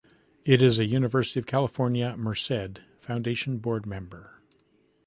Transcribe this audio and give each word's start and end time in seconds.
He 0.43 0.53
is 0.55 0.79
a 0.79 0.85
University 0.85 1.39
of 1.39 1.45
California, 1.45 2.17
Merced 2.17 2.79
foundation 3.01 3.59
board 3.59 3.85
member. 3.85 4.41